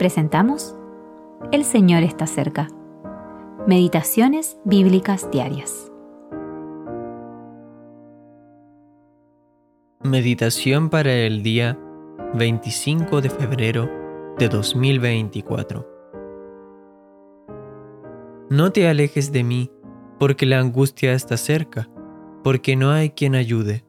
[0.00, 0.74] presentamos
[1.52, 2.68] El Señor está cerca.
[3.66, 5.92] Meditaciones Bíblicas Diarias.
[10.02, 11.78] Meditación para el día
[12.32, 13.90] 25 de febrero
[14.38, 15.86] de 2024.
[18.48, 19.70] No te alejes de mí,
[20.18, 21.90] porque la angustia está cerca,
[22.42, 23.84] porque no hay quien ayude.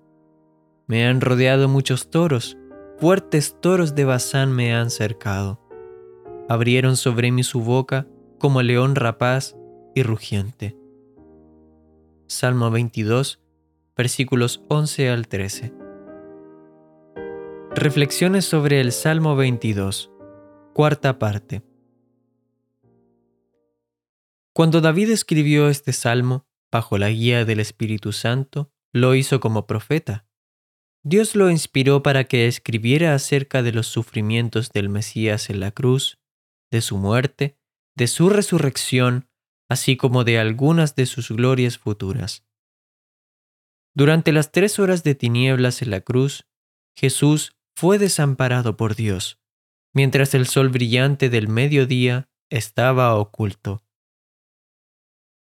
[0.88, 2.58] Me han rodeado muchos toros,
[2.98, 5.71] fuertes toros de Bazán me han cercado
[6.52, 8.06] abrieron sobre mí su boca
[8.38, 9.56] como león rapaz
[9.96, 10.76] y rugiente.
[12.28, 13.42] Salmo 22,
[13.96, 15.74] versículos 11 al 13.
[17.74, 20.12] Reflexiones sobre el Salmo 22,
[20.74, 21.62] cuarta parte.
[24.52, 30.26] Cuando David escribió este salmo, bajo la guía del Espíritu Santo, lo hizo como profeta.
[31.02, 36.21] Dios lo inspiró para que escribiera acerca de los sufrimientos del Mesías en la cruz
[36.72, 37.58] de su muerte,
[37.96, 39.30] de su resurrección,
[39.70, 42.46] así como de algunas de sus glorias futuras.
[43.94, 46.48] Durante las tres horas de tinieblas en la cruz,
[46.96, 49.40] Jesús fue desamparado por Dios,
[49.94, 53.84] mientras el sol brillante del mediodía estaba oculto.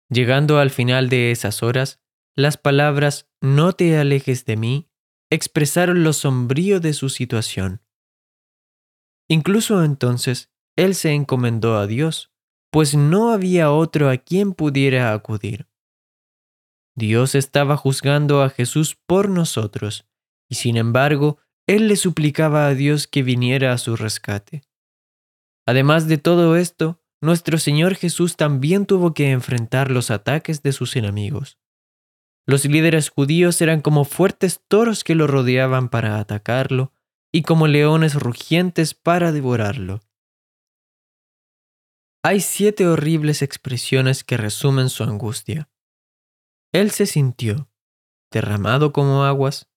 [0.08, 2.00] Llegando al final de esas horas,
[2.36, 4.90] las palabras No te alejes de mí
[5.30, 7.82] expresaron lo sombrío de su situación.
[9.28, 12.30] Incluso entonces, él se encomendó a Dios,
[12.70, 15.66] pues no había otro a quien pudiera acudir.
[16.96, 20.06] Dios estaba juzgando a Jesús por nosotros,
[20.48, 24.62] y sin embargo, Él le suplicaba a Dios que viniera a su rescate.
[25.66, 30.96] Además de todo esto, nuestro Señor Jesús también tuvo que enfrentar los ataques de sus
[30.96, 31.58] enemigos.
[32.46, 36.92] Los líderes judíos eran como fuertes toros que lo rodeaban para atacarlo
[37.32, 40.00] y como leones rugientes para devorarlo.
[42.22, 45.70] Hay siete horribles expresiones que resumen su angustia.
[46.70, 47.70] Él se sintió,
[48.30, 49.70] derramado como aguas,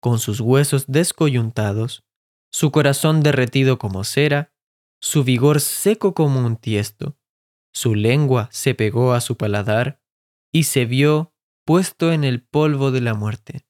[0.00, 2.02] con sus huesos descoyuntados,
[2.50, 4.54] su corazón derretido como cera,
[5.02, 7.18] su vigor seco como un tiesto,
[7.72, 10.00] su lengua se pegó a su paladar
[10.52, 11.34] y se vio
[11.66, 13.66] puesto en el polvo de la muerte.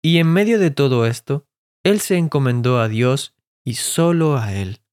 [0.00, 1.48] Y en medio de todo esto,
[1.82, 3.34] él se encomendó a Dios
[3.64, 4.85] y solo a él.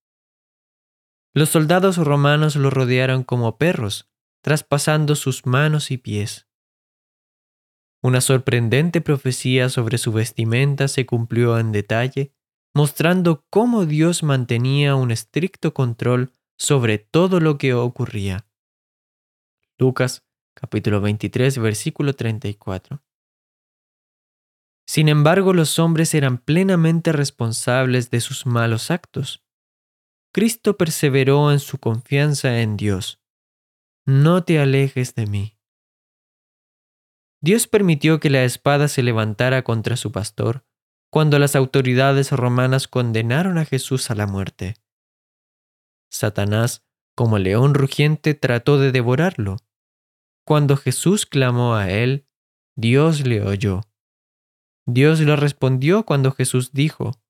[1.35, 4.09] Los soldados romanos lo rodearon como perros,
[4.41, 6.47] traspasando sus manos y pies.
[8.03, 12.33] Una sorprendente profecía sobre su vestimenta se cumplió en detalle,
[12.75, 18.45] mostrando cómo Dios mantenía un estricto control sobre todo lo que ocurría.
[19.77, 23.01] Lucas capítulo 23 versículo 34.
[24.85, 29.42] Sin embargo, los hombres eran plenamente responsables de sus malos actos.
[30.33, 33.21] Cristo perseveró en su confianza en Dios.
[34.03, 35.59] No te alejes de mí.
[37.39, 40.65] Dios permitió que la espada se levantara contra su pastor
[41.11, 44.75] cuando las autoridades romanas condenaron a Jesús a la muerte.
[46.09, 46.83] Satanás,
[47.15, 49.57] como león rugiente, trató de devorarlo.
[50.45, 52.25] Cuando Jesús clamó a él,
[52.75, 53.81] Dios le oyó.
[54.87, 57.21] Dios le respondió cuando Jesús dijo,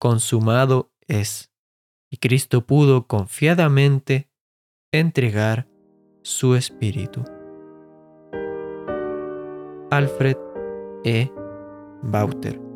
[0.00, 1.49] Consumado es
[2.10, 4.28] y Cristo pudo confiadamente
[4.92, 5.68] entregar
[6.22, 7.24] su espíritu.
[9.90, 10.36] Alfred
[11.04, 11.30] E.
[12.02, 12.69] Bauter